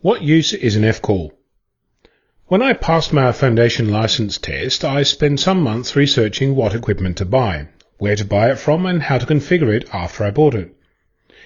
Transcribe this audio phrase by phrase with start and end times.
[0.00, 1.32] What use is an F-call?
[2.46, 7.24] When I passed my foundation license test, I spent some months researching what equipment to
[7.24, 10.72] buy, where to buy it from, and how to configure it after I bought it.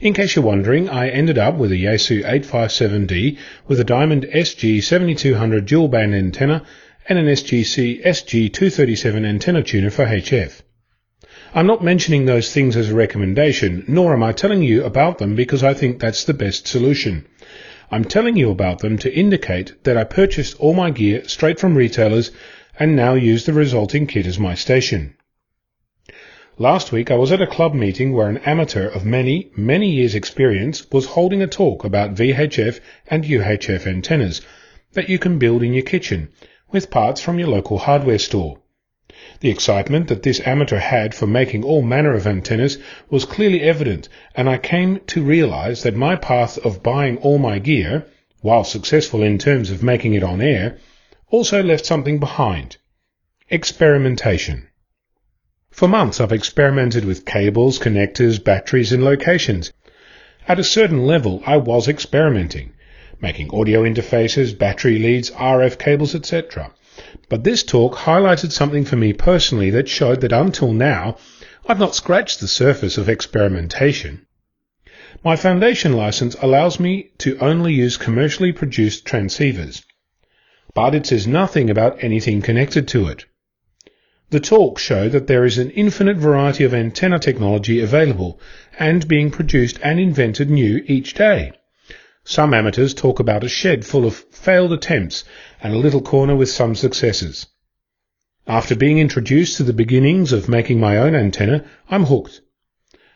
[0.00, 5.66] In case you're wondering, I ended up with a Yaesu 857D with a Diamond SG7200
[5.66, 6.64] dual band antenna
[7.06, 10.62] and an SGC SG237 antenna tuner for HF.
[11.54, 15.34] I'm not mentioning those things as a recommendation, nor am I telling you about them
[15.34, 17.26] because I think that's the best solution.
[17.90, 21.74] I'm telling you about them to indicate that I purchased all my gear straight from
[21.74, 22.30] retailers
[22.78, 25.14] and now use the resulting kit as my station.
[26.58, 30.14] Last week I was at a club meeting where an amateur of many, many years
[30.14, 34.42] experience was holding a talk about VHF and UHF antennas
[34.92, 36.28] that you can build in your kitchen
[36.70, 38.58] with parts from your local hardware store.
[39.40, 42.76] The excitement that this amateur had for making all manner of antennas
[43.08, 47.60] was clearly evident, and I came to realize that my path of buying all my
[47.60, 48.04] gear,
[48.40, 50.78] while successful in terms of making it on air,
[51.30, 52.78] also left something behind.
[53.48, 54.66] Experimentation.
[55.70, 59.72] For months I've experimented with cables, connectors, batteries, and locations.
[60.48, 62.72] At a certain level, I was experimenting,
[63.20, 66.72] making audio interfaces, battery leads, RF cables, etc.
[67.28, 71.16] But this talk highlighted something for me personally that showed that until now,
[71.66, 74.26] I've not scratched the surface of experimentation.
[75.24, 79.82] My foundation license allows me to only use commercially produced transceivers,
[80.74, 83.24] but it says nothing about anything connected to it.
[84.30, 88.38] The talk showed that there is an infinite variety of antenna technology available
[88.78, 91.52] and being produced and invented new each day.
[92.30, 95.24] Some amateurs talk about a shed full of failed attempts
[95.62, 97.46] and a little corner with some successes.
[98.46, 102.42] After being introduced to the beginnings of making my own antenna, I'm hooked.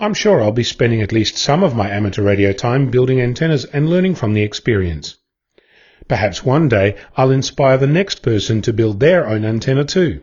[0.00, 3.64] I'm sure I'll be spending at least some of my amateur radio time building antennas
[3.66, 5.18] and learning from the experience.
[6.08, 10.20] Perhaps one day I'll inspire the next person to build their own antenna too.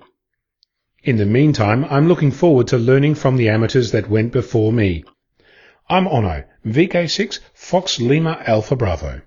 [1.01, 5.05] In the meantime, I'm looking forward to learning from the amateurs that went before me.
[5.89, 9.21] I'm Onno, VK6 Fox Lima Alpha Bravo.